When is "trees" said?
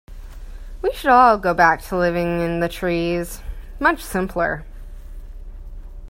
2.67-3.41